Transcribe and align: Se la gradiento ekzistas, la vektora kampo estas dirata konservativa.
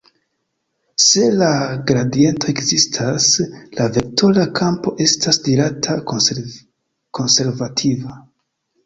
Se 1.07 1.25
la 1.41 1.49
gradiento 1.91 2.49
ekzistas, 2.53 3.27
la 3.81 3.85
vektora 3.97 4.47
kampo 4.61 4.95
estas 5.07 5.41
dirata 5.49 5.99
konservativa. 6.15 8.17